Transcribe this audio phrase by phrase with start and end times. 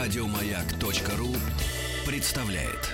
[0.00, 1.28] Радиомаяк.ру
[2.10, 2.88] представляет.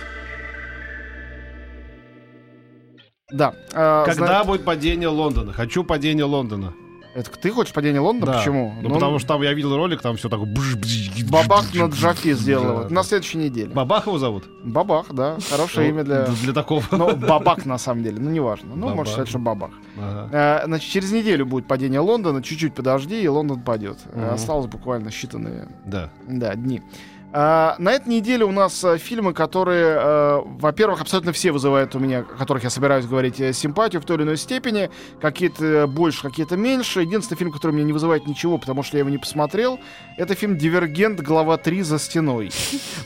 [3.30, 3.54] Да.
[3.72, 5.52] а, Когда зна- будет падение Лондона?
[5.52, 6.74] Хочу падение Лондона.
[7.16, 8.32] Это ты хочешь падение Лондона?
[8.32, 8.38] Да.
[8.38, 8.74] Почему?
[8.82, 12.82] Ну, потому что там я видел ролик, там все бж- Бабах над Джафи сделал.
[12.84, 13.70] Да, На следующей неделе.
[13.70, 14.44] Бабах его зовут?
[14.62, 15.38] Бабах, да.
[15.50, 16.26] Хорошее Ну, имя для...
[16.26, 16.84] Для такого.
[16.90, 18.18] Ну, бабак на самом деле.
[18.20, 18.74] Ну, неважно.
[18.76, 18.96] Ну, Бабах.
[18.96, 19.70] можно сказать, что бабах.
[19.98, 20.60] Ага.
[20.62, 22.42] Э, Значит, через неделю будет падение Лондона.
[22.42, 23.98] Чуть-чуть подожди, и Лондон падет.
[24.12, 24.32] Э.
[24.34, 26.10] Осталось буквально считанные Да.
[26.28, 26.82] да, дни.
[27.32, 31.98] А, на этой неделе у нас э, фильмы, которые, э, во-первых, абсолютно все вызывают у
[31.98, 34.90] меня, о которых я собираюсь говорить, э, симпатию в той или иной степени.
[35.20, 37.02] Какие-то больше, какие-то меньше.
[37.02, 39.80] Единственный фильм, который меня не вызывает ничего, потому что я его не посмотрел,
[40.16, 41.20] это фильм «Дивергент.
[41.20, 41.82] Глава 3.
[41.82, 42.50] За стеной».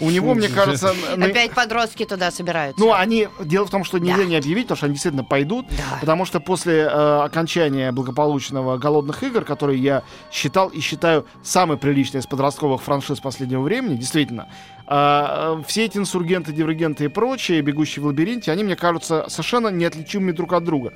[0.01, 0.95] У него, мне кажется...
[1.16, 2.80] Опять подростки туда собираются.
[2.80, 3.29] Ну, они...
[3.41, 5.66] Дело в том, что нельзя не объявить, потому что они действительно пойдут.
[6.01, 12.27] Потому что после окончания благополучного «Голодных игр», которые я считал и считаю самой приличной из
[12.27, 14.49] подростковых франшиз последнего времени, действительно,
[14.87, 19.69] э, э, все эти инсургенты, дивергенты и прочие, бегущие в лабиринте, они мне кажутся совершенно
[19.69, 20.93] неотличимыми друг от друга.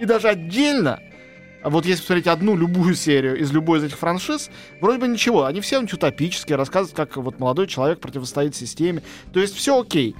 [0.00, 1.00] И даже отдельно,
[1.62, 4.50] а вот если посмотреть одну любую серию из любой из этих франшиз,
[4.80, 5.44] вроде бы ничего.
[5.44, 9.02] Они все очень утопические, рассказывают, как вот молодой человек противостоит системе.
[9.32, 10.14] То есть все окей.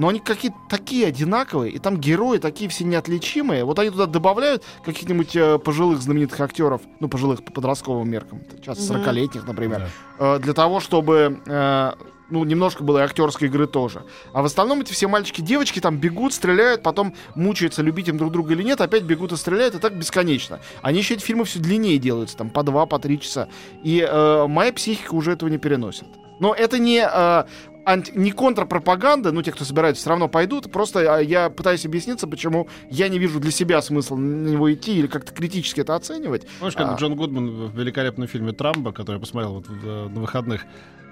[0.00, 3.64] Но они какие-то такие одинаковые, и там герои такие все неотличимые.
[3.64, 8.94] Вот они туда добавляют каких-нибудь э, пожилых знаменитых актеров, ну, пожилых по подростковым меркам, часто
[8.94, 9.02] Мгм.
[9.02, 10.36] 40-летних, например, Да.
[10.36, 11.92] э, для того, чтобы э,
[12.30, 14.04] ну, немножко было и актерской игры тоже.
[14.32, 18.32] А в остальном эти все мальчики, девочки там бегут, стреляют, потом мучаются, любить им друг
[18.32, 20.60] друга или нет, опять бегут и стреляют, и так бесконечно.
[20.80, 23.48] Они еще эти фильмы все длиннее делаются, там по два, по три часа.
[23.82, 26.06] И э, моя психика уже этого не переносит.
[26.38, 27.44] Но это не, э,
[27.84, 30.70] анти- не контрпропаганда, ну, те, кто собирается, все равно пойдут.
[30.70, 34.98] Просто э, я пытаюсь объясниться, почему я не вижу для себя смысла на него идти
[34.98, 36.46] или как-то критически это оценивать.
[36.58, 36.96] Помнишь, как А.
[36.96, 40.64] Джон Гудман в великолепном фильме «Трамбо», который я посмотрел вот э, на выходных,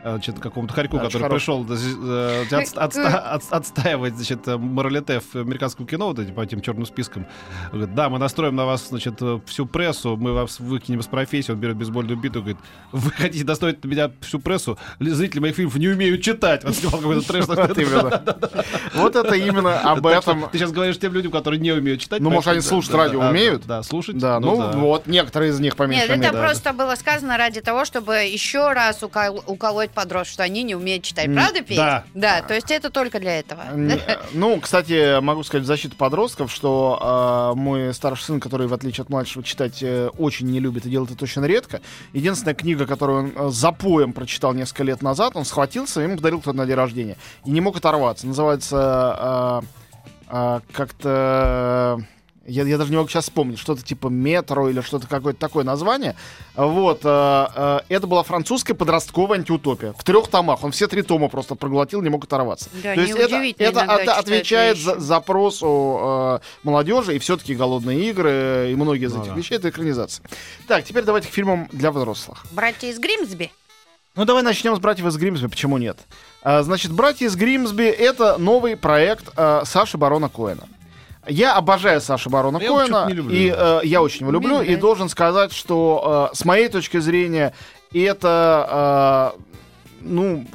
[0.02, 5.20] значит, какому-то хорьку, Да, который пришел зи- э, от- отста- от- отстаивать, значит, э, моралите
[5.20, 7.26] в американском кино, вот эти, по этим черным спискам.
[7.72, 11.53] Говорит, да, мы настроим на вас, значит, э, всю прессу, мы вас выкинем из профессии,
[11.53, 12.59] он берет бейсбольную биту, говорит,
[12.92, 16.65] вы хотите достроить на меня всю прессу, Ли- зрители моих фильмов не умеют читать.
[16.65, 17.44] Вот снимал какой-то трэш.
[18.94, 20.48] Вот это именно об этом.
[20.50, 22.20] Ты сейчас говоришь тем людям, которые не умеют читать.
[22.20, 23.66] Ну, может, они слушать радио умеют?
[23.66, 24.19] Да, слушать.
[24.19, 24.72] Да, ну, да.
[24.72, 29.03] вот, некоторые из них по Нет, это просто было сказано ради того, чтобы еще раз
[29.03, 29.44] укол-
[29.88, 31.32] уколоть подростков, что они не умеют читать.
[31.32, 31.76] Правда, Петь?
[31.76, 32.04] да.
[32.15, 33.62] Да, то есть это только для этого.
[33.75, 33.99] Не-
[34.32, 39.03] Ну, кстати, могу сказать в защиту подростков, что а, мой старший сын, который, в отличие
[39.03, 41.81] от младшего, читать э, очень не любит и делает это очень редко.
[42.12, 46.56] Единственная книга, которую он э, запоем прочитал несколько лет назад, он схватился, ему подарил кто-то
[46.56, 47.16] на день рождения.
[47.44, 48.27] И не мог оторваться.
[48.27, 49.62] Называется а,
[50.28, 52.03] а, как-то...
[52.48, 56.16] Я, я даже не могу сейчас вспомнить, что-то типа метро или что-то какое-то такое название.
[56.56, 57.00] Вот.
[57.04, 59.92] э, э, это была французская подростковая антиутопия.
[59.92, 60.64] В трех томах.
[60.64, 62.70] Он все три тома просто проглотил, не мог оторваться.
[62.82, 64.84] Да, То есть это, это от- отвечает вещи.
[64.86, 69.38] за- запросу э, молодежи, и все-таки голодные игры, и многие из Ну этих да.
[69.38, 70.25] вещей это экранизация.
[70.66, 72.47] Так, теперь давайте к фильмам для взрослых.
[72.53, 73.50] Братья из Гримсби.
[74.16, 75.97] Ну, давай начнем с «Братьев из Гримсби», почему нет?
[76.42, 80.66] А, значит, «Братья из Гримсби»— это новый проект э, Саши Барона Коэна.
[81.28, 84.72] Я обожаю Сашу Барона Я его Коэна, и э, я очень его люблю, Люблю.
[84.72, 87.55] и должен сказать, что э, с моей точки зрения
[87.93, 89.41] это, э,
[90.00, 90.47] ну,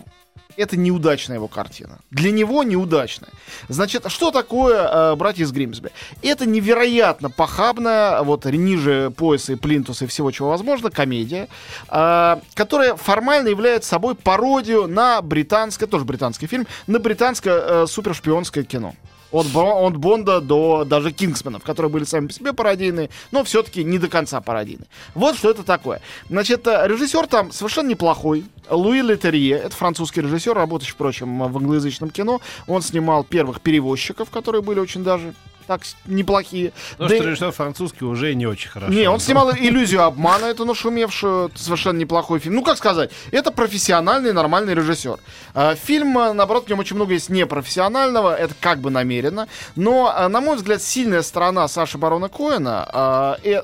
[0.56, 2.00] это неудачная его картина.
[2.12, 3.30] Для него неудачная.
[3.70, 5.92] Значит, что такое э, «Братья из Гримсби»?
[6.22, 11.48] Это невероятно похабная, вот ниже пояса и плинтуса и всего чего возможно, комедия,
[11.90, 18.64] э, которая формально является собой пародию на британское, тоже британский фильм, на британское э, супершпионское
[18.64, 18.94] кино.
[19.34, 23.98] От, от Бонда до даже Кингсменов, которые были сами по себе пародийные, но все-таки не
[23.98, 24.88] до конца пародийные.
[25.16, 26.02] Вот что это такое.
[26.30, 28.46] Значит, э, режиссер там совершенно неплохой.
[28.70, 32.42] Луи Летерье, это французский режиссер, работающий, впрочем, в англоязычном кино.
[32.68, 35.34] Он снимал первых перевозчиков, которые были очень даже
[35.68, 36.74] так неплохие.
[36.92, 38.94] Потому Да что режиссер французский уже не очень хорошо.
[38.94, 42.56] не, он снимал иллюзию обмана, эту нашумевшую, совершенно неплохой фильм.
[42.56, 45.18] Ну, как сказать, это профессиональный, нормальный режиссер.
[45.54, 49.48] А, Фильм, а, наоборот, в нем очень много есть непрофессионального, это как бы намеренно.
[49.76, 53.38] Но, а, на мой взгляд, сильная сторона Саши Барона Коэна.
[53.44, 53.62] э,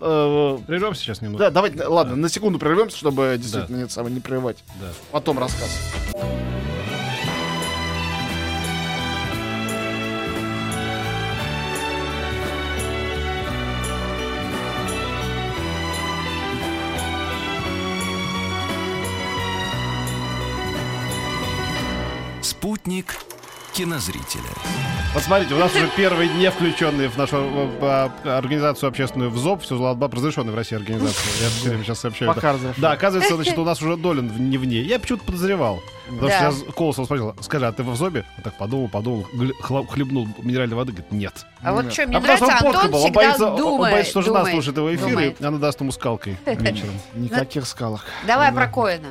[0.00, 1.44] э, Прервемся сейчас немного.
[1.44, 4.58] да, давайте, ладно, на секунду прервемся, чтобы действительно нет, самое, не прерывать.
[4.80, 4.86] Да.
[5.10, 5.70] Потом рассказ.
[22.64, 23.16] Спутник
[23.74, 24.40] кинозрителя.
[25.12, 29.60] Посмотрите, у нас уже первые не включенные в нашу э, э, организацию общественную в ЗОП,
[29.60, 31.24] все Златбаб, разрешенная в России организация.
[31.42, 32.32] Я все время сейчас сообщаю.
[32.32, 32.74] Пока разрешено.
[32.78, 34.82] Да, оказывается, значит, у нас уже Долин в- не в ней.
[34.82, 35.82] Я почему-то подозревал.
[36.06, 36.52] Потому Да.
[36.52, 38.24] что я Колосов спросил, скажи, а ты в ЗОБе?
[38.38, 39.26] Он так подумал, подумал,
[39.90, 41.44] хлебнул минеральной воды, говорит, нет.
[41.62, 43.56] А вот что мне а потому что нравится, он подка Антон был, он боится, он
[43.58, 43.92] думает.
[43.92, 45.38] боится, что жена думает, слушает его эфир, думает.
[45.38, 46.94] и она даст ему скалкой вечером.
[47.12, 48.00] Никаких скалок.
[48.26, 49.08] Давай про Коэна.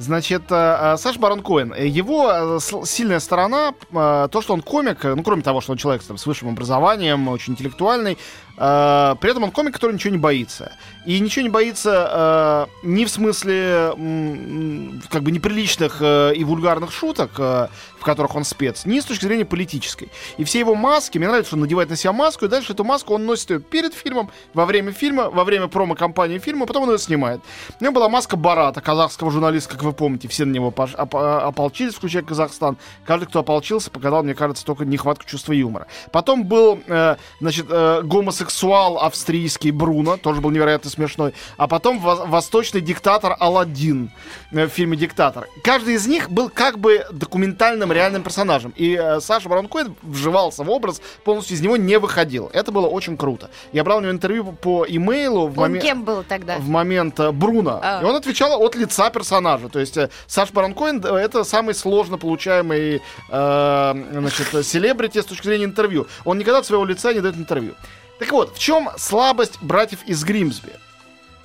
[0.00, 5.22] Значит, э, э, Саш Барон Коэн, э, его сильная сторона, то, что он комик, ну,
[5.22, 8.16] кроме того, что он человек там, с высшим образованием, очень интеллектуальный,
[8.60, 10.72] э, при этом он комик, который ничего не боится.
[11.06, 16.92] И ничего не боится э, ни в смысле м, как бы неприличных э, и вульгарных
[16.92, 17.68] шуток, э,
[17.98, 20.10] в которых он спец, ни с точки зрения политической.
[20.36, 22.84] И все его маски, мне нравится, что он надевает на себя маску, и дальше эту
[22.84, 26.90] маску он носит ее перед фильмом, во время фильма, во время промо-компании фильма, потом он
[26.92, 27.40] ее снимает.
[27.80, 30.80] У него была маска Барата, казахского журналиста, как вы помните, все на него оп-
[31.14, 32.76] а, ополчились, включая Казахстан.
[33.06, 35.86] Каждый, кто ополчился, показал, мне кажется, только нехватку чувства юмора.
[36.12, 38.02] Потом был, э, значит, э,
[38.50, 41.32] гомосексуал австрийский Бруно, тоже был невероятно смешной.
[41.56, 44.10] А потом во- восточный диктатор Аладдин
[44.52, 45.46] э, в фильме «Диктатор».
[45.62, 48.72] Каждый из них был как бы документальным реальным персонажем.
[48.76, 52.50] И э, Саша Барон Коэн вживался в образ, полностью из него не выходил.
[52.52, 53.50] Это было очень круто.
[53.72, 56.56] Я брал у него интервью по имейлу в Он момент кем был тогда?
[56.58, 57.80] в момент э, Бруно.
[57.82, 58.00] А.
[58.02, 59.68] И он отвечал от лица персонажа.
[59.68, 65.20] То есть э, Саш Барон Коэн, э, это самый сложно получаемый э, значит, э, селебрити
[65.20, 66.06] с точки зрения интервью.
[66.24, 67.74] Он никогда от своего лица не дает интервью.
[68.20, 70.74] Так вот, в чем слабость братьев из Гримсби?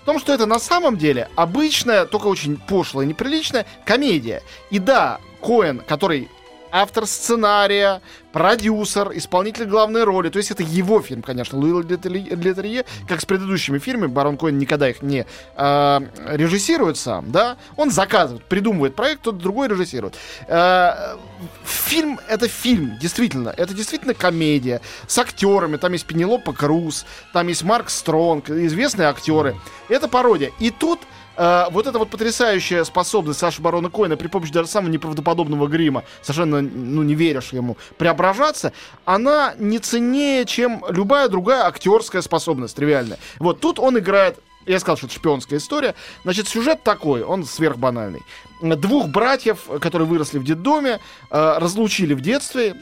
[0.04, 4.44] В том, что это на самом деле обычная, только очень пошлая, неприличная комедия.
[4.70, 6.30] И да, Коэн, который
[6.76, 8.02] автор сценария,
[8.34, 10.28] продюсер, исполнитель главной роли.
[10.30, 14.90] То есть это его фильм, конечно, Луи Летерье, как с предыдущими фильмами, Барон Коэн никогда
[14.90, 15.26] их не
[15.56, 20.16] э, режиссирует сам, да, он заказывает, придумывает проект, кто-то другой режиссирует.
[20.48, 21.16] Э,
[21.64, 27.64] фильм— это фильм, действительно, это действительно комедия с актерами, там есть Пенелопа Круз, там есть
[27.64, 29.56] Марк Стронг, известные актеры.
[29.88, 30.52] Это пародия.
[30.60, 31.00] И тут
[31.36, 36.04] э, вот эта вот потрясающая способность Саши Барона Коэна при помощи даже самого неправдоподобного грима,
[36.22, 38.74] совершенно, ну, не веришь ему, преображаться,
[39.06, 43.20] она не ценнее, чем любая другая актерская способность, тривиальная.
[43.40, 45.94] Вот тут он играет я сказал, что это шпионская история.
[46.24, 48.24] Значит, сюжет такой, он сверхбанальный.
[48.62, 51.00] Двух братьев, которые выросли в детдоме,
[51.30, 52.76] э, разлучили в детстве,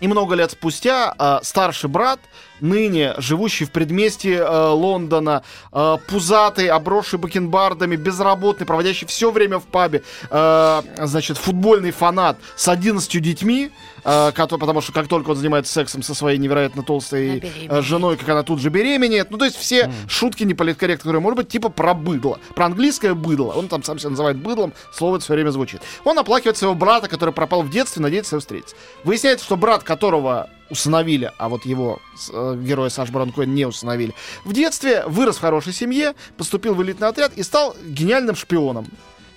[0.00, 2.20] и много лет спустя э, старший брат,
[2.60, 5.42] ныне живущий в предместье э, Лондона,
[5.72, 12.68] э, пузатый, обросший бакенбардами, безработный, проводящий все время в пабе, э, значит, футбольный фанат с
[12.68, 13.70] 11 детьми,
[14.04, 18.16] э, который, потому что как только он занимается сексом со своей невероятно толстой э, женой,
[18.16, 19.30] как она тут же беременеет.
[19.30, 22.38] Ну, то есть все шутки неполиткорректные, которые, может быть, типа про быдло.
[22.54, 23.52] Про английское быдло.
[23.52, 25.80] Он там сам себя называет быдлом, слово это все время звучит.
[26.04, 28.74] Он оплакивает своего брата, который пропал в детстве, надеется его встретить.
[29.04, 32.00] Выясняется, что брат, которого усыновили, а вот его
[32.30, 34.12] э, героя Саш Барон Коэн не усыновили,
[34.44, 38.86] в детстве вырос в хорошей семье, поступил в элитный отряд и стал гениальным шпионом.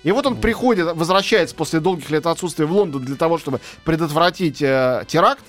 [0.04, 4.60] И вот он приходит, возвращается после долгих лет отсутствия в Лондон для того, чтобы предотвратить
[4.62, 5.42] э, теракт.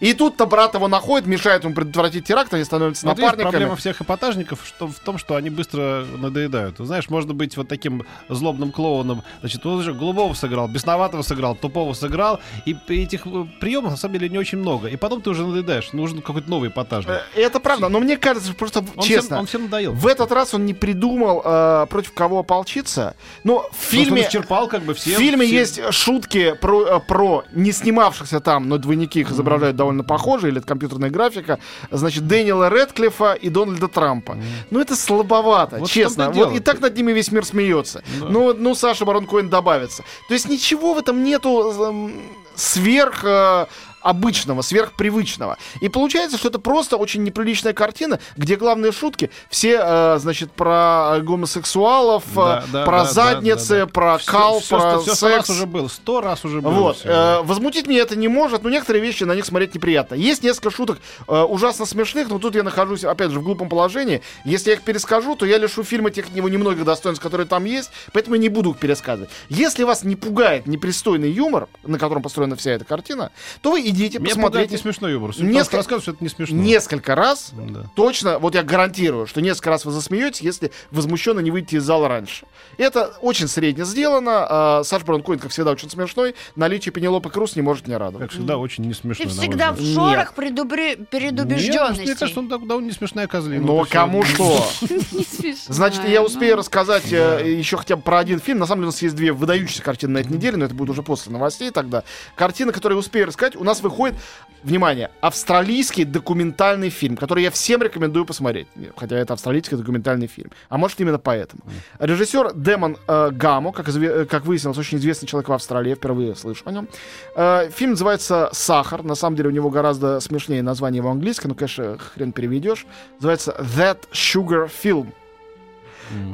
[0.00, 3.50] И тут-то брат его находит, мешает ему предотвратить теракт, они становятся Вот напарниками.
[3.50, 6.76] проблема всех эпатажников что, в том, что они быстро надоедают.
[6.78, 9.22] Знаешь, можно быть вот таким злобным клоуном.
[9.40, 12.40] Значит, он уже голубого сыграл, бесноватого сыграл, тупого сыграл.
[12.66, 14.88] И этих э, приемов, на самом деле, не очень много.
[14.88, 15.92] И потом ты уже надоедаешь.
[15.92, 17.10] Нужен какой-то новый эпатажник.
[17.10, 19.28] Э, Это правда, но мне кажется, что просто Он честно.
[19.28, 19.92] Всем, он всем надоел.
[19.92, 23.14] В этот раз он не придумал, э, против кого ополчиться.
[23.44, 24.22] Но в Потому что фильме...
[24.22, 25.14] исчерпал как бы все.
[25.14, 29.67] В фильме все- есть шутки про, э, про не снимавшихся там, но двойники их изображают
[29.72, 31.58] довольно похоже, или это компьютерная графика,
[31.90, 34.36] значит, Дэниела Редклифа и Дональда Трампа.
[34.70, 36.30] Ну, это слабовато, Вот честно.
[36.30, 38.02] Вот и так над ними весь мир смеется.
[38.20, 38.26] Да.
[38.28, 40.04] Ну, ну, Саша Барон Коэн добавится.
[40.28, 42.12] То есть ничего в этом нету эм,
[42.54, 43.24] сверх...
[43.24, 43.66] э,
[44.00, 45.56] обычного, сверхпривычного.
[45.80, 51.18] И получается, что это просто очень неприличная картина, где главные шутки все, э, значит, про
[51.22, 53.86] гомосексуалов, э, Да, да, про да, да, задницы, да, да.
[53.86, 55.50] про Всё- кал, всё, про что- всё сто раз секс.
[55.50, 55.88] уже было.
[55.88, 56.70] Сто раз уже было.
[56.72, 57.00] Вот.
[57.04, 60.14] э, возмутить меня это не может, но некоторые вещи на них смотреть неприятно.
[60.14, 64.22] Есть несколько шуток э, ужасно смешных, но тут я нахожусь, опять же, в глупом положении.
[64.44, 67.90] Если я их перескажу, то я лишу фильма тех его немногих достоинств, которые там есть,
[68.12, 69.30] поэтому я не буду их пересказывать.
[69.48, 74.18] Если вас не пугает непристойный юмор, на котором построена вся эта картина, то вы идите,
[74.18, 74.70] Мне посмотрите.
[74.72, 75.32] не смешной юмор.
[75.38, 76.56] Несколько- что это не смешно.
[76.56, 77.84] Несколько раз Да.
[77.94, 82.08] Точно, вот я гарантирую, что несколько раз вы засмеетесь, если возмущенно не выйдете из зала
[82.08, 82.46] раньше.
[82.76, 84.46] Это очень средне сделано.
[84.48, 86.34] а, Саш Барон Коэн, как всегда, очень смешной.
[86.56, 88.28] Наличие Пенелопы Круз не может не радовать.
[88.28, 89.24] Как всегда, очень не смешно.
[89.24, 92.02] Мой всегда в шорах предубре- Нет, предубежденности.
[92.02, 93.64] мне кажется, он так- довольно не смешная козлина.
[93.66, 94.64] Но и кому что?
[94.80, 95.74] Смешно.
[95.74, 98.58] Значит, я успею рассказать э, еще хотя бы про один фильм.
[98.58, 100.90] На самом деле у нас есть две выдающиеся картины на этой неделе, но это будет
[100.90, 102.04] уже после новостей тогда.
[102.34, 104.16] Картина, которую я успею рассказать, у нас выходит,
[104.64, 108.66] внимание, австралийский документальный фильм, который я всем рекомендую посмотреть.
[108.96, 110.50] Хотя это австралийский документальный фильм.
[110.68, 111.62] А может именно поэтому.
[112.00, 116.34] Режиссер Демон э, Гамо, как, э, как выяснилось, очень известный человек в Австралии, я впервые
[116.34, 116.88] слышу о нем.
[117.36, 119.04] Э, фильм называется «Сахар».
[119.04, 122.84] На самом деле у него гораздо смешнее название в английском, ну, конечно, хрен переведешь.
[123.20, 125.12] Называется «That Sugar Film».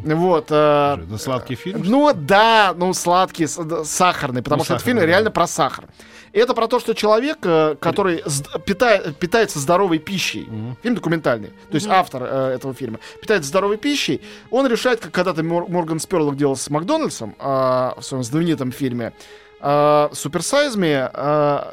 [0.05, 0.47] Вот.
[0.51, 1.83] э, Это сладкий фильм?
[1.85, 5.07] ну да, ну сладкий, сахарный, потому Ну, что этот сахарный, фильм да.
[5.07, 5.85] реально про сахар.
[6.35, 10.77] Это про то, что человек, э, который сд- пита- питается здоровой пищей, Мгм.
[10.83, 15.43] фильм документальный, то есть автор э, этого фильма, питается здоровой пищей, он решает, как когда-то
[15.45, 19.13] Мор- Морган Сперлок делал с Макдональдсом э, в своем знаменитом фильме,
[20.13, 21.09] Супер Сайзме,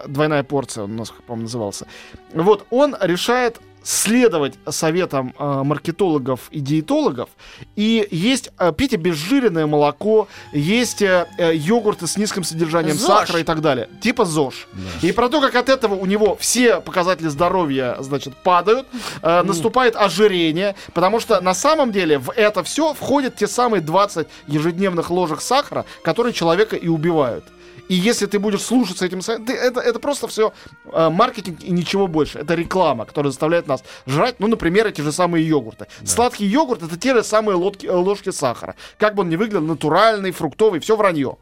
[0.07, 1.87] двойная порция, он у нас, по-моему, назывался.
[2.33, 7.29] Вот, он решает следовать советам э, маркетологов и диетологов.
[7.75, 13.07] И есть, э, пить обезжиренное молоко, есть э, э, йогурты с низким содержанием ЗОЖ.
[13.07, 13.89] сахара и так далее.
[14.01, 14.67] Типа ЗОЖ.
[15.01, 18.87] И про то, как от этого у него все показатели здоровья, значит, падают,
[19.21, 24.27] э, наступает ожирение, потому что на самом деле в это все входят те самые 20
[24.47, 27.45] ежедневных ложек сахара, которые человека и убивают.
[27.89, 30.53] И если ты будешь слушаться этим советом, ты- это, это просто все
[30.93, 32.39] маркетинг и ничего больше.
[32.39, 35.87] Это реклама, которая заставляет нас жрать, ну, например, эти же самые йогурты.
[36.05, 38.75] Сладкий йогурт это те же самые лодки- э, ложки сахара.
[38.97, 41.37] Как бы он ни выглядел, натуральный, фруктовый, все вранье.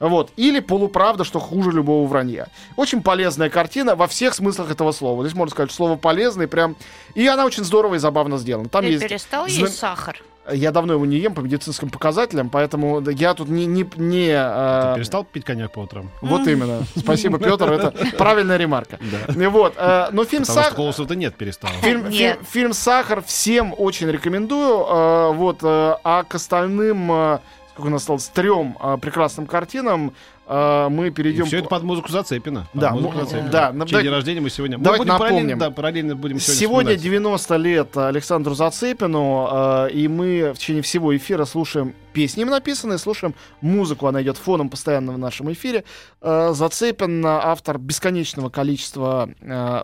[0.00, 0.30] Вот.
[0.36, 2.48] Или полуправда, что хуже любого вранья.
[2.76, 5.22] Очень полезная картина во всех смыслах этого слова.
[5.22, 6.74] Здесь можно сказать, что слово полезный прям.
[7.14, 8.68] И она очень здорово и забавно сделана.
[8.68, 10.20] Там Ты есть перестал зна- есть сахар?
[10.50, 13.64] Я давно его не ем по медицинским показателям, поэтому я тут не...
[13.66, 16.10] не, не, э, Ты перестал пить коньяк по утрам?
[16.20, 16.82] Вот именно.
[16.96, 18.98] Спасибо, Петр, это правильная ремарка.
[19.36, 19.74] И Вот.
[19.76, 21.70] э, Но фильм Потому что «Сахар...» голоса-то нет, перестал.
[21.82, 22.38] Фильм, Нет.
[22.38, 24.84] фильм- фильм «Сахар» всем очень рекомендую.
[24.84, 27.38] э, Вот, э, а к остальным, э,
[27.72, 30.12] сколько у нас осталось, трем э, прекрасным картинам
[30.52, 31.46] э, мы перейдем...
[31.46, 32.68] все это под музыку Зацепина.
[32.72, 33.50] Под Да, музыку Зацепина.
[33.50, 34.78] да, В чей день рождения мы сегодня...
[34.78, 35.58] мы давайте будем параллельно, напомним.
[35.58, 37.02] да, параллельно будем сегодня Сегодня вспоминать.
[37.02, 42.98] 90 лет Александру Зацепину, э, и мы в течение всего эфира слушаем песни им написанные,
[42.98, 45.84] слушаем музыку, она идет фоном постоянно в нашем эфире.
[46.20, 49.82] Э, Зацепин э, автор бесконечного количества э,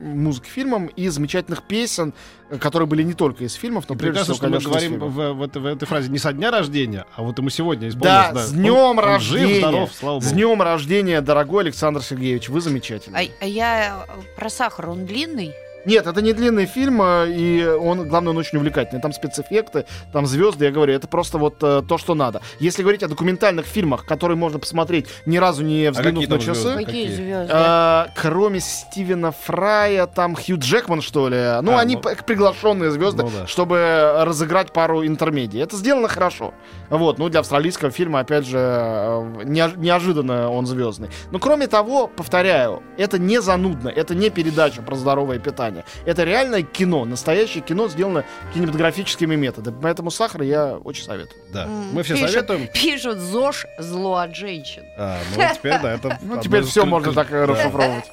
[0.00, 2.14] музыки к фильмам и замечательных песен,
[2.50, 4.90] э, которые были не только из фильмов, но прежде Прекрасно, всего, что мы конечно, из
[4.90, 7.90] говорим в, в этой- в этой фразе не со дня рождения, а вот ему сегодня
[7.92, 8.44] Да, исполнилось.
[8.46, 9.46] с днем Он- он рождения!
[9.54, 10.34] Жив, здоров, слава С богу.
[10.34, 13.32] днем рождения, дорогой Александр Сергеевич, вы замечательный.
[13.40, 15.52] А, а я э, про сахар, он длинный?
[15.84, 19.00] Нет, это не длинный фильм, э, и он, главное, он очень увлекательный.
[19.00, 22.40] Там спецэффекты, там звезды, я говорю, это просто вот э, то, что надо.
[22.60, 26.60] Если говорить о документальных фильмах, которые можно посмотреть, ни разу не взглянув какие на часы,
[26.60, 26.84] звезды?
[26.84, 27.16] Какие какие?
[27.16, 27.52] звезды?
[27.54, 33.22] э, кроме Стивена Фрая, там Хью Джекман, что ли, ну, А, они ну- приглашенные звезды,
[33.22, 33.46] Ну да.
[33.46, 35.60] чтобы разыграть пару интермедий.
[35.62, 36.52] Это сделано хорошо.
[36.90, 41.08] Вот, ну, для австралийского фильма, опять же, э, неож- неожиданно он звездный.
[41.30, 45.67] Но, кроме того, повторяю, это не занудно, это не передача про здоровое питание.
[46.04, 49.76] Это реальное кино, настоящее кино, сделано кинематографическими методами.
[49.80, 51.40] Поэтому сахар я очень советую.
[51.52, 51.66] Да.
[51.66, 52.68] Мы все пишут- советуем.
[52.72, 54.84] Пишут ЗОЖ зло от женщин.
[54.96, 56.18] А, ну теперь да, это...
[56.28, 58.04] Ну, теперь все можно так э, расшифровывать.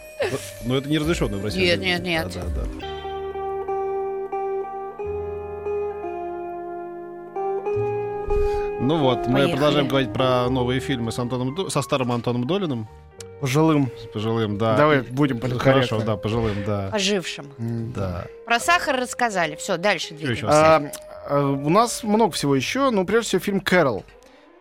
[0.64, 1.60] Но это не разрешено в России.
[1.62, 2.32] Нет, нет, нет.
[2.34, 2.88] Да, да, да.
[8.88, 9.52] Ну вот, мы Поехали.
[9.54, 12.88] продолжаем говорить про новые фильмы с Антоном, со старым Антоном Долиным,
[13.42, 13.92] Пожилым.
[14.02, 14.76] с пожилым, да.
[14.76, 16.90] Давай будем Хорошо, да, пожилым, да.
[16.92, 17.52] Ожившим.
[17.58, 17.92] М.
[17.94, 18.26] Да.
[18.46, 19.56] Про сахар рассказали.
[19.56, 20.48] Все, дальше двигаемся.
[20.48, 20.92] А,
[21.28, 24.04] а, у нас много всего еще, но прежде всего фильм Кэрол.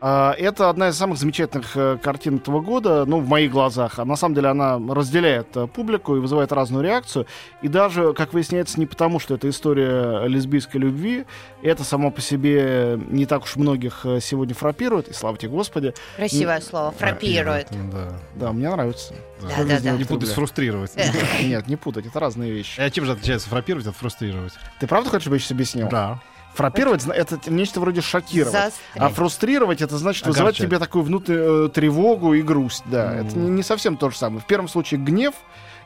[0.07, 3.99] А, это одна из самых замечательных э, картин этого года, ну, в моих глазах.
[3.99, 7.27] А на самом деле она разделяет э, публику и вызывает разную реакцию.
[7.63, 11.25] И даже, как выясняется, не потому, что это история лесбийской любви.
[11.63, 15.95] Это само по себе не так уж многих э, сегодня фрапирует, и слава тебе, Господи.
[16.17, 16.91] Красивое слово.
[16.91, 17.69] Фрапирует.
[17.71, 18.13] Да.
[18.35, 19.15] Да, мне нравится.
[19.41, 19.93] Да, да, да.
[19.93, 20.93] Не путать с фрустрировать.
[21.43, 22.79] Нет, не путать, это разные вещи.
[22.79, 24.53] А чем же отличается фрапировать от фрустрировать?
[24.81, 25.89] Ты правда хочешь, чтобы я сейчас объяснил?
[25.89, 26.21] Да.
[26.55, 28.55] Фрапировать это нечто вроде шокировать.
[28.55, 29.13] А Застрять.
[29.15, 30.67] фрустрировать это значит вызывать в Огорчать.
[30.69, 32.83] тебе такую внутреннюю э, тревогу и грусть.
[32.87, 33.27] Да, Мгм.
[33.27, 34.41] это не, не совсем то же самое.
[34.41, 35.35] В первом случае гнев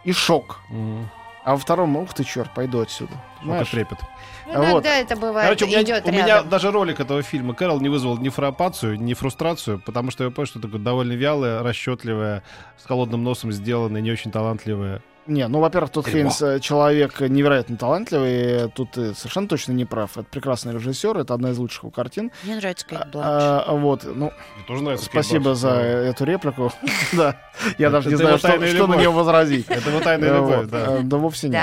[0.04, 0.60] и шок.
[0.70, 1.08] М.
[1.44, 3.12] А во втором, ух ты, черт, пойду отсюда.
[3.12, 3.68] Сколько Понимаешь?
[3.70, 3.98] трепет.
[4.46, 4.64] Ну, Вот.
[4.84, 6.48] Иногда это бывает, Короче, у меня, идет у меня рядом.
[6.50, 10.46] даже ролик этого фильма Кэрол не вызвал ни фрапацию, ни фрустрацию, потому что я понял,
[10.46, 12.42] что такое довольно вялое, расчетливое,
[12.76, 15.00] с холодным носом сделанное, не очень талантливое.
[15.28, 16.30] Не, ну, во-первых, тут Дерьмо.
[16.30, 20.16] Хейнс э, человек невероятно талантливый, и тут ты совершенно точно не прав.
[20.16, 22.32] Это прекрасный режиссер, это одна из лучших его картин.
[22.44, 23.26] Мне нравится Кейт Бланш.
[23.28, 25.80] А, вот, ну, Мне тоже нравится спасибо за да.
[25.82, 26.72] эту реплику.
[27.12, 27.36] Да,
[27.78, 28.48] я даже не знаю, что
[28.86, 29.66] на нее возразить.
[29.68, 30.96] Это его тайная Э, любовь, да.
[30.98, 31.62] Э, Да вовсе нет.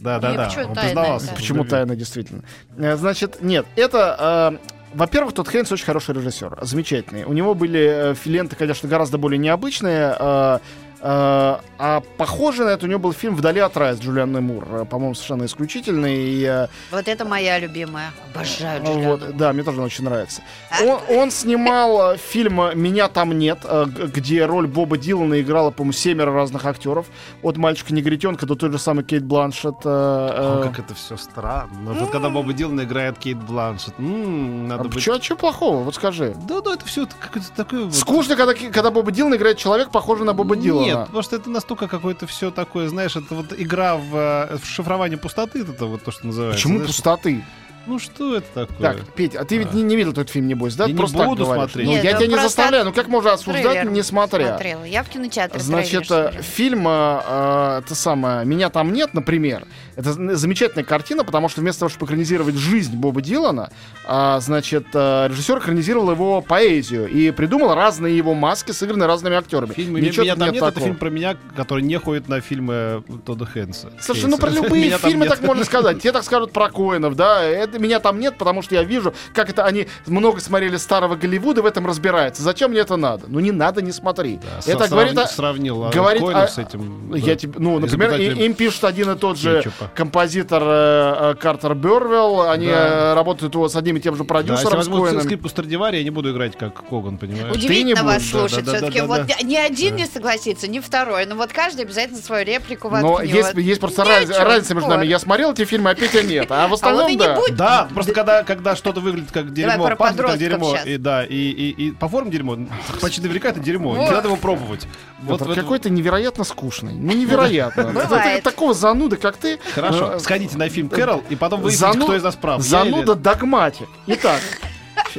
[0.00, 0.18] Да?
[0.18, 2.42] Да, да, почему в Почему тайна, действительно?
[2.78, 4.58] Э, Значит, нет, это...
[4.62, 7.24] э, во-первых, тот Хейнс очень хороший режиссер, замечательный.
[7.24, 10.58] У него были э, филенты, конечно, гораздо более необычные, э, э,
[11.02, 14.84] а похожий на это у него был фильм «Вдали от рая» с Джулианной Мур, э,
[14.84, 16.14] по-моему, совершенно исключительный.
[16.16, 18.10] И, э, Вот это моя любимая.
[18.34, 19.32] Обожаю вот, Джулиану.
[19.38, 20.42] да, мне тоже он очень нравится.
[20.82, 25.92] Он, он снимал э, фильм «Меня там нет», э, где роль Боба Дилана играла, по-моему,
[25.92, 27.06] семеро разных актеров.
[27.42, 29.76] От мальчика-негритенка до той же самой Кейт Бланшет.
[29.84, 31.92] э, О, э, как это все странно.
[31.94, 33.94] Вот когда Боба Дилан играет Кейт Бланшет.
[33.98, 35.02] м, Надо а быть...
[35.02, 35.82] чё, чё плохого?
[35.82, 36.34] Вот скажи.
[36.48, 37.84] Да, да, это все какое-то такое...
[37.84, 40.89] вот- Скучно, когда, когда Боба Дилан играет человек, похожий на Боба Дилана.
[40.98, 44.66] Нет, потому что это настолько какое-то все такое, знаешь, это вот игра в, э, в
[44.66, 46.56] шифрование пустоты, это вот то, что называется.
[46.56, 46.88] Почему знаешь.
[46.88, 47.44] пустоты?
[47.86, 48.76] Ну что это такое?
[48.78, 50.84] Так, Петь, а ты ведь не, не видел этот фильм, небось, да?
[50.84, 51.86] Я не Просто так буду смотреть.
[51.86, 52.84] Ну, Нет, я тебя не заставляю.
[52.84, 54.48] Ну как можно осуждать, Трейлер не смотря?
[54.48, 54.84] Смотрела.
[54.84, 56.42] Я в кинотеатре Значит, трейлер э, смотрела.
[56.42, 59.66] фильм э, э, это самое «Меня там нет», например,
[60.00, 63.70] это замечательная картина, потому что вместо того, чтобы экранизировать жизнь Боба Дилана,
[64.06, 69.72] а, значит, э, режиссер экранизировал его поэзию и придумал разные его маски, сыгранные разными актерами.
[69.72, 70.84] Фильм Ничего «Меня там нет»— это такого.
[70.86, 73.90] фильм про меня, который не ходит на фильмы Тодда Хэнса.
[74.00, 74.62] Слушай, ну про Хейнса.
[74.64, 75.34] любые «Меня там фильмы нет».
[75.34, 76.00] так можно сказать.
[76.02, 77.42] Те так скажут про Коинов, да.
[77.44, 81.62] Это меня там нет, потому что я вижу, как это они много смотрели старого Голливуда,
[81.62, 82.42] в этом разбираются.
[82.42, 83.26] Зачем мне это надо?
[83.28, 84.38] Ну не надо, не смотри.
[84.42, 87.14] Да, это сра- говорит о- сравнил а, говорит о- с этим.
[87.14, 89.62] Я да, тебе, ну, например, им пишет один и тот же.
[89.94, 92.42] Композитор э, э, Картер Бервелл.
[92.50, 93.12] Они Да.
[93.12, 95.22] э, работают вот с одним и тем же Да, если продюсером, с возьму Коэном.
[95.22, 97.54] скрипку Страдивари, я не буду играть как Коган, понимаешь?
[97.54, 98.64] Удивительно не вас будешь, да, слушать.
[98.64, 99.34] да, да, Все-таки да, вот да.
[99.42, 99.96] ни- один Да.
[100.02, 101.26] не согласится, ни второй.
[101.26, 103.34] Но вот каждый обязательно свою реплику Но воткнет.
[103.34, 105.06] есть, есть просто раз- разница между нами.
[105.06, 106.46] Я смотрел эти фильмы, а Петя нет.
[106.50, 107.34] А в А остальном, вот и не да.
[107.36, 107.56] будь.
[107.56, 111.70] Да, просто когда, когда что-то выглядит как дерьмо, пахнет как дерьмо, и да, и, и,
[111.70, 112.56] и по форме дерьмо,
[113.00, 114.04] почти наверняка это дерьмо, Вот.
[114.08, 114.86] не надо его пробовать.
[115.22, 116.94] Вот, Петр, вот- какой-то невероятно скучный.
[116.94, 117.92] Ну, невероятно.
[118.42, 119.58] Такого зануда, как ты.
[119.74, 122.62] Хорошо, э, сходите на фильм Кэрол, и потом выясните, кто из нас прав.
[122.62, 123.88] Зануда догматик.
[124.06, 124.40] Итак,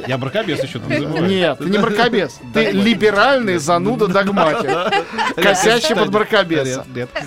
[0.06, 1.24] Я мракобес еще там забываю.
[1.26, 2.40] нет, ты не мракобес.
[2.54, 4.70] Ты либеральный зануда догматик.
[5.36, 6.86] Косящий под мракобеса.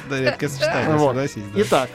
[0.09, 1.29] Редкое сочетание.
[1.55, 1.89] Итак,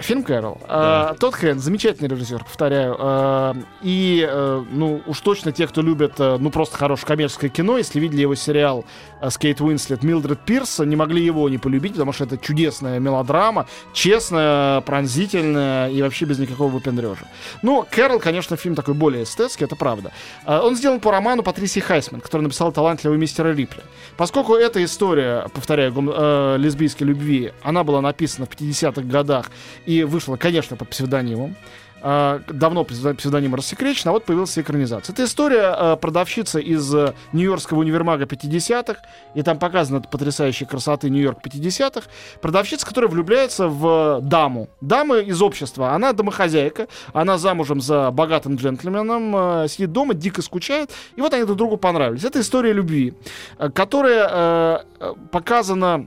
[0.00, 0.58] фильм Кэрол.
[0.68, 2.96] А, Тодд Хэн, замечательный режиссер, повторяю.
[2.98, 7.76] А, И, э, ну, уж точно те, кто любят, э, ну, просто хорошее коммерческое кино,
[7.78, 8.84] если видели его сериал
[9.20, 12.98] э, с Кейт Уинслет «Милдред Пирс», не могли его не полюбить, потому что это чудесная
[12.98, 17.26] мелодрама, честная, пронзительная и вообще без никакого выпендрежа.
[17.62, 20.12] Ну, Кэрол, конечно, фильм такой более эстетский, это правда.
[20.44, 23.82] А, Он сделан по роману Патрисии Хайсман, который написал талантливый мистера Рипли.
[24.16, 29.50] Поскольку эта история, повторяю, гом- э, лесбийской любви, она была написана в 50-х годах
[29.86, 31.56] и вышла, конечно, под псевдонимом,
[32.06, 35.14] а, давно псевдо- псевдоним рассекречен, а вот появилась экранизация.
[35.14, 39.00] Это история э, продавщицы из э, Нью-Йоркского универмага 50-х,
[39.34, 42.02] и там показана эта потрясающей красоты Нью-Йорк 50-х.
[42.42, 44.68] Продавщица, которая влюбляется в даму.
[44.82, 45.94] Дама из общества.
[45.94, 51.44] Она домохозяйка, она замужем за богатым джентльменом, э, сидит дома, дико скучает, и вот они
[51.44, 52.24] друг другу понравились.
[52.24, 53.14] Это история любви,
[53.58, 56.04] э, которая э, э, показана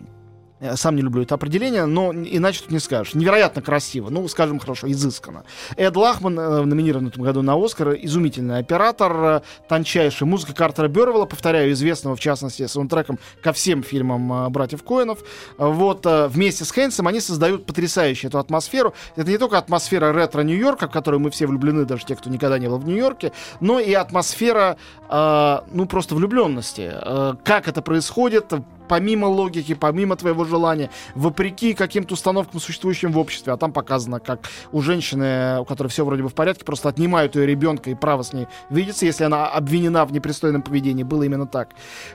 [0.75, 3.13] сам не люблю это определение, но иначе тут не скажешь.
[3.13, 5.43] Невероятно красиво, ну, скажем хорошо, изысканно.
[5.75, 10.25] Эд Лахман, э, номинирован в этом году на Оскар, изумительный оператор, э, тончайший.
[10.27, 15.19] Музыка Картера Бервелла, повторяю, известного, в частности, саундтреком ко всем фильмам э, братьев Коэнов.
[15.57, 18.93] Э, Вот э, вместе с Хэнсом они создают потрясающую эту атмосферу.
[19.15, 22.57] Это не только атмосфера ретро Нью-Йорка, в которую мы все влюблены, даже те, кто никогда
[22.57, 24.77] не был в Нью-Йорке, но и атмосфера,
[25.09, 26.91] э, ну, просто влюбленности.
[26.93, 28.51] Э, как это происходит,
[28.87, 33.53] помимо логики, помимо твоего желания, вопреки каким-то установкам, существующим в обществе.
[33.53, 37.35] А там показано, как у женщины, у которой все вроде бы в порядке, просто отнимают
[37.35, 41.03] ее ребенка и право с ней видеться, если она обвинена в непристойном поведении.
[41.03, 41.69] Было именно так.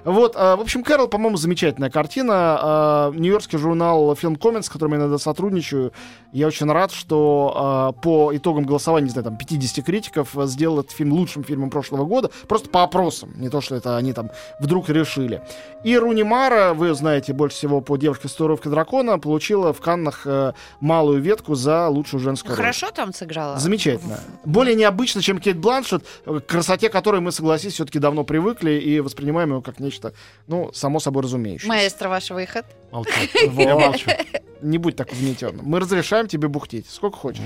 [0.04, 3.10] Вот, э, в общем, Кэрол, по-моему, замечательная картина.
[3.12, 5.92] Э, Нью-Йоркский журнал Film Comments, с которым я иногда сотрудничаю,
[6.32, 10.92] я очень рад, что э, по итогам голосования, не знаю, там, 50 критиков сделал этот
[10.92, 14.30] фильм лучшим фильмом прошлого года, просто по опросам, не то, что это они там
[14.60, 15.42] вдруг решили.
[15.84, 16.22] И Руни
[16.72, 21.54] Вы знаете больше всего по «Девушке с татуировкой дракона», получила в Каннах э, малую ветку
[21.54, 22.56] за лучшую женскую роль.
[22.56, 23.58] Хорошо там сыграла?
[23.58, 24.20] Замечательно.
[24.44, 29.00] Более необычно, чем Кейт Бланшет, э, к красоте которой мы, согласись, все-таки давно привыкли и
[29.00, 30.12] воспринимаем ее как нечто,
[30.46, 31.68] ну, само собой разумеющееся.
[31.68, 32.64] Маэстро, ваш выход.
[32.90, 33.12] Молчу.
[33.48, 33.64] Вот.
[33.64, 34.10] Я молчу.
[34.62, 35.64] Не будь так угнетенным.
[35.66, 36.88] Мы разрешаем тебе бухтеть.
[36.88, 37.42] Сколько хочешь.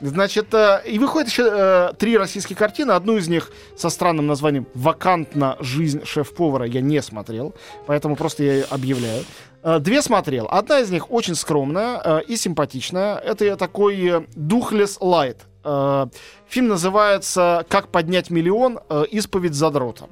[0.00, 2.92] Значит, э, и выходит еще э, три российские картины.
[2.92, 7.54] Одну из них со странным названием «Вакантна жизнь шеф-повара» я не смотрел.
[7.86, 9.24] Поэтому просто я объявляю.
[9.62, 10.48] Э, Две смотрел.
[10.50, 13.16] Одна из них очень скромная э, и симпатичная.
[13.16, 15.38] Это такой э, Духлес Лайт.
[15.64, 16.06] Э,
[16.48, 18.80] Фильм называется «Как поднять миллион.
[18.88, 20.06] э, Исповедь задрота».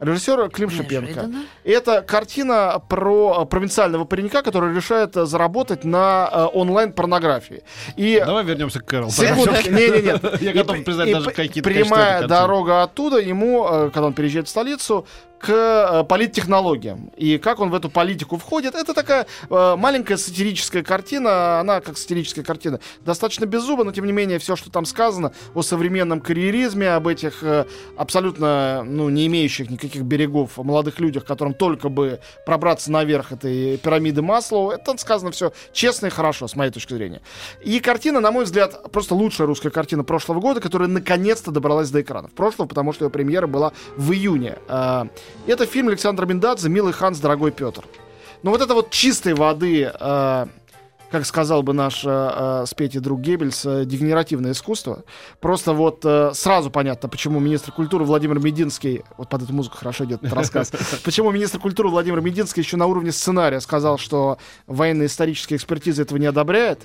[0.00, 1.30] Режиссер Клим Шипенко.
[1.62, 7.62] Это картина про э, провинциального паренька, который решает э, заработать на э, онлайн-порнографии.
[7.96, 9.10] И Давай вернемся к Кэрол.
[9.10, 10.40] Секундочку, не-не-не.
[10.44, 15.06] Я готов признать даже какие-то Прямая дорога оттуда ему, когда он переезжает в столицу,
[15.40, 17.10] к э, политтехнологиям.
[17.16, 21.60] И как он в эту политику входит, это такая э, маленькая сатирическая картина.
[21.60, 25.62] Она, как сатирическая картина, достаточно беззуба, но тем не менее все, что там сказано о
[25.62, 27.64] современном карьеризме, об этих э,
[27.96, 34.20] абсолютно ну, не имеющих никаких берегов молодых людях, которым только бы пробраться наверх этой пирамиды
[34.20, 37.22] Маслоу, это сказано все честно и хорошо, с моей точки зрения.
[37.64, 42.02] И картина, на мой взгляд, просто лучшая русская картина прошлого года, которая наконец-то добралась до
[42.02, 42.32] экранов.
[42.32, 44.58] Прошлого, потому что ее премьера была в июне.
[45.46, 47.84] Это фильм Александра Миндадзе «Милый Ханс, дорогой Петр».
[48.42, 50.48] Ну вот это вот чистой воды, а,
[51.10, 55.04] как сказал бы наш а, а, с Петей друг Геббельс, а, дегенеративное искусство.
[55.40, 60.04] Просто вот а, сразу понятно, почему министр культуры Владимир Мединский, вот под эту музыку хорошо
[60.04, 60.72] идет этот рассказ,
[61.04, 66.26] почему министр культуры Владимир Мединский еще на уровне сценария сказал, что военно-историческая экспертиза этого не
[66.26, 66.80] одобряет.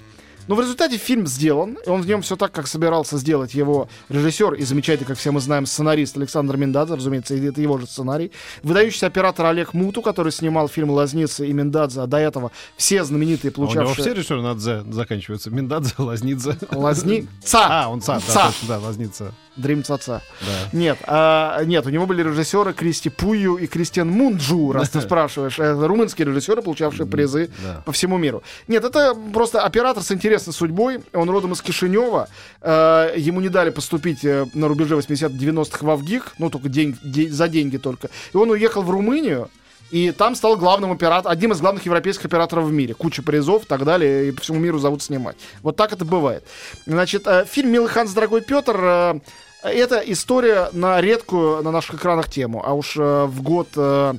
[0.47, 3.87] Но в результате фильм сделан, и он в нем все так, как собирался сделать его
[4.09, 8.31] режиссер и замечательный, как все мы знаем, сценарист Александр Миндадзе, разумеется, это его же сценарий.
[8.63, 13.51] Выдающийся оператор Олег Муту, который снимал фильм «Лазница» и «Миндадзе», а до этого все знаменитые,
[13.55, 14.03] А У него получавшие...
[14.03, 15.49] все режиссеры на «дзе» заканчиваются.
[15.49, 16.57] Миндадзе, Лазница.
[16.71, 17.59] Лазница.
[17.67, 18.33] А, он ца, Ца.
[18.33, 19.33] да, точно, да, Лазница.
[19.55, 20.21] Дрим Цаца.
[20.41, 20.47] Да.
[20.77, 25.59] Нет, а, нет, у него были режиссеры Кристи Пую и Кристиан Мунджу, раз ты спрашиваешь.
[25.59, 27.81] Это румынские режиссеры, получавшие призы Да.
[27.85, 28.43] по всему миру.
[28.67, 30.99] Нет, это просто оператор с интересной судьбой.
[31.13, 32.27] Он родом из Кишинева.
[32.61, 36.97] Э, ему не дали поступить э, на рубеже 80-90-х в Авгик, ну, только день-
[37.31, 38.09] за деньги только.
[38.33, 39.49] И он уехал в Румынию.
[39.91, 42.95] И там стал главным оператором, одним из главных европейских операторов в мире.
[42.95, 45.35] Куча призов и так далее, и по всему миру зовут снимать.
[45.61, 46.43] Вот так это бывает.
[46.87, 49.21] Значит, э, фильм «Милый Ханс, дорогой Петр»
[49.69, 52.63] это история на редкую на наших экранах тему.
[52.65, 54.13] А уж э, в год, э,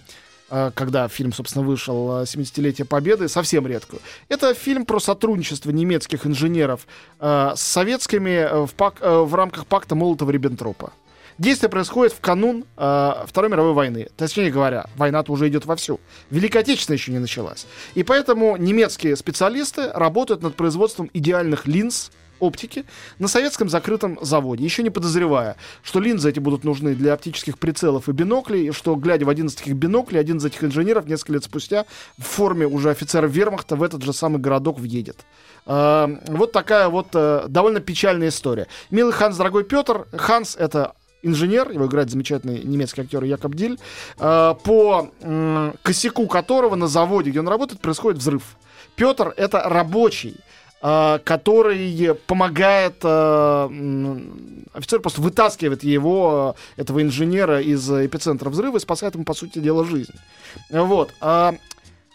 [0.51, 4.01] э, когда фильм, собственно, вышел, э, 70-летие Победы, совсем редкую.
[4.29, 6.87] Это фильм про сотрудничество немецких инженеров
[7.21, 10.93] э, с советскими э, в, пак- э, в рамках пакта Молотова-Риббентропа.
[11.39, 14.09] Действие происходит в канун э, Второй мировой войны.
[14.17, 16.01] Точнее говоря, война-то уже идет вовсю.
[16.31, 17.67] Великая Отечественная еще не началась.
[17.95, 22.85] И поэтому немецкие специалисты работают над производством идеальных линз оптики
[23.19, 28.09] на советском закрытом заводе, еще не подозревая, что линзы эти будут нужны для оптических прицелов
[28.09, 31.35] и биноклей, и что, глядя в один из таких биноклей, один из этих инженеров несколько
[31.35, 31.85] лет спустя
[32.19, 35.25] в форме уже офицера вермахта в этот же самый городок въедет.
[35.67, 38.67] Э, Вот такая вот э, довольно печальная история.
[38.91, 40.07] Милый Ханс, дорогой Петр.
[40.13, 43.79] Ханс— это инженер, его играет замечательный немецкий актер Якоб Диль,
[44.19, 48.43] э, по м, косяку которого на заводе, где он работает, происходит взрыв.
[48.95, 50.46] Петр— это рабочий, э,
[50.81, 53.69] который помогает, э,
[54.75, 59.35] офицер просто вытаскивает его, э, этого инженера, из э, эпицентра взрыва и спасает ему, по
[59.35, 60.13] сути дела, жизнь.
[60.71, 61.13] Вот.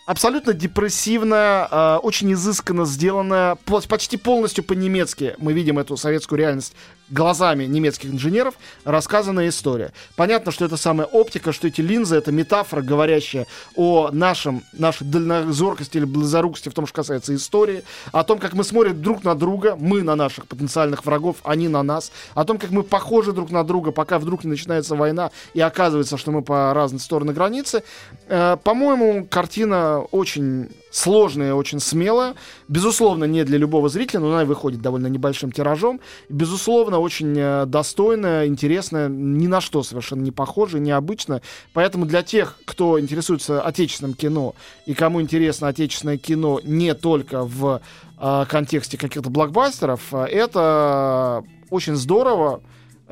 [0.07, 6.73] Абсолютно депрессивная, э, очень изысканно сделанная, по- почти полностью по-немецки мы видим эту советскую реальность
[7.11, 9.91] глазами немецких инженеров, рассказанная история.
[10.15, 13.45] Понятно, что это самая оптика, что эти линзы— это метафора, говорящая
[13.75, 18.63] о нашем, нашей дальнозоркости или близорукости в том, что касается истории, о том, как мы
[18.63, 22.71] смотрим друг на друга, мы на наших потенциальных врагов, они на нас, о том, как
[22.71, 26.73] мы похожи друг на друга, пока вдруг не начинается война, и оказывается, что мы по
[26.73, 27.83] разные стороны границы.
[28.27, 32.35] Э, По-моему, картина очень сложная, очень смелая.
[32.67, 35.99] Безусловно, не для любого зрителя, но она выходит довольно небольшим тиражом.
[36.29, 41.41] Безусловно, очень э, достойная, интересная, ни на что совершенно не похожая, необычная.
[41.73, 44.53] Поэтому для тех, кто интересуется отечественным кино
[44.85, 47.81] и кому интересно отечественное кино не только в
[48.19, 52.61] э, контексте каких-то блокбастеров, э, это очень здорово.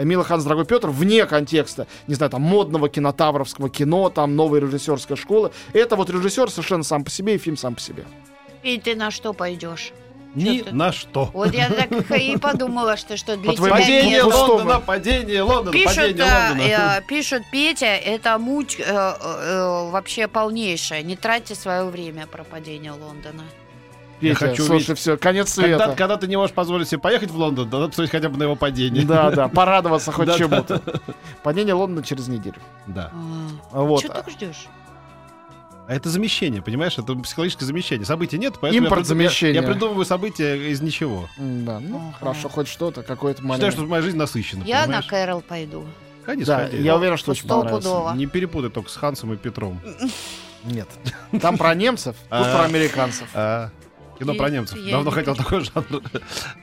[0.06, 5.18] Мила Ханс, дорогой Петр, вне контекста, не знаю, там, модного кинотавровского кино, там, новой режиссерской
[5.18, 5.52] школы.
[5.74, 8.06] Это вот режиссер совершенно сам по себе и фильм сам по себе.
[8.64, 9.92] И ты на что пойдешь?
[10.36, 10.72] Ни ты?
[10.76, 11.32] на что.
[11.34, 14.26] Вот я так и подумала, что что для По тебя Падение нет.
[14.26, 16.98] Лондона, падение Лондона, Пишут, падение Лондона.
[17.00, 21.02] э, пишут, Петя, это муть э, э, вообще полнейшая.
[21.02, 23.44] Не тратьте свое время про падение Лондона.
[24.22, 25.96] Я Петя, хочу слушай, увидеть- все, конец Когда, света.
[25.98, 28.56] когда ты не можешь позволить себе поехать в Лондон, надо посмотреть хотя бы на его
[28.56, 29.06] падение.
[29.06, 30.82] Да, да, порадоваться хоть чему-то.
[31.44, 32.58] Падение Лондона через неделю.
[32.88, 33.12] Да.
[33.72, 34.02] А, Вот.
[34.04, 34.68] Что ты ждешь?
[35.88, 36.98] А это замещение, понимаешь?
[37.00, 38.06] Это психологическое замещение.
[38.06, 39.56] Событий нет, поэтому Импорт я, замещения.
[39.56, 41.28] Я, я придумываю события из ничего.
[41.38, 42.16] Да, ну Ага.
[42.20, 43.72] хорошо, хоть что-то, какой-то Считаю, маленький.
[43.72, 44.64] что моя жизнь насыщена.
[44.66, 45.06] Я понимаешь?
[45.06, 45.86] на Кэрол пойду.
[46.26, 46.84] Ходи, Да, сходи.
[46.84, 48.12] я уверен, что очень понравится.
[48.16, 49.80] Не перепутай только с Хансом и Петром.
[50.66, 50.88] Нет.
[51.42, 52.56] Там про немцев, тут А.
[52.58, 53.28] про американцев.
[54.20, 54.78] Кино про немцев.
[54.78, 56.02] я Давно хотел такой жанр.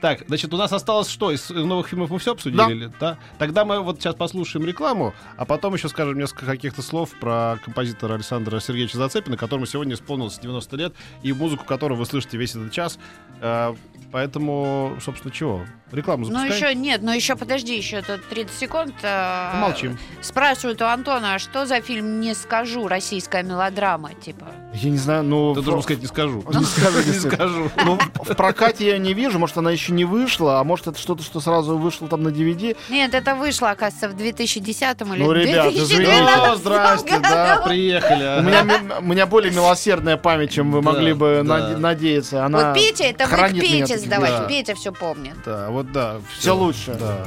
[0.01, 1.31] Так, значит, у нас осталось что?
[1.31, 2.59] Из новых фильмов мы все обсудили?
[2.59, 2.71] Да.
[2.71, 3.19] или- да?
[3.38, 8.14] Тогда мы вот сейчас послушаем рекламу, а потом еще скажем несколько каких-то слов про композитора
[8.14, 12.73] Александра Сергеевича Зацепина, которому сегодня исполнилось 90 лет, и музыку которого вы слышите весь этот
[12.73, 12.99] час.
[13.40, 13.75] А,
[14.12, 15.62] Поэтому, собственно, чего?
[15.92, 16.55] Рекламу Ну запускаем?
[16.55, 18.95] еще нет, но еще подожди, еще тут 30 секунд.
[19.03, 19.99] э, Молчим.
[20.23, 24.47] Спрашивают у Антона, а что за фильм «Не скажу», российская мелодрама, типа.
[24.75, 25.55] Я не знаю, ну...
[25.55, 26.45] Ты должен сказать, не скажу.
[26.53, 27.46] Не скажу, Не скажу.
[27.49, 27.71] Скажу.
[27.85, 31.23] Ну, в прокате я не вижу, может, она еще не вышла, а может, это что-то,
[31.23, 32.77] что сразу вышло там на DVD.
[32.89, 36.13] Нет, это вышло, оказывается, в 2010 или Ну, ребят, 2012 извините.
[36.51, 38.41] О, здрасте, да, приехали.
[38.41, 41.59] У меня, у меня более милосердная память, чем вы Да, могли бы да.
[41.59, 42.45] наде- надеяться.
[42.45, 44.09] Она Вот Петя, это вы к хранит меня Пете.
[44.09, 44.45] Да.
[44.47, 45.35] Петя все помнит.
[45.45, 46.17] Да, вот да.
[46.39, 46.95] Всё лучше.
[46.99, 47.25] Да.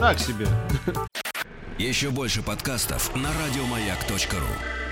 [0.00, 0.46] Так себе.
[1.78, 4.85] Еще больше подкастов на радиомаяк.ру.